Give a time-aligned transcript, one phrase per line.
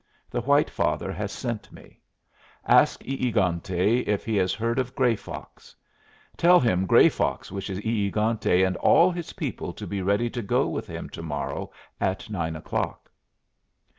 [0.31, 2.01] The White Father has sent me.
[2.65, 5.75] Ask E egante if he has heard of Gray Fox.
[6.35, 10.41] Tell him Gray Fox wishes E egante and all his people to be ready to
[10.41, 11.69] go with him to morrow
[11.99, 13.11] at nine o'clock."